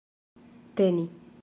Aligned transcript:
teni 0.75 1.05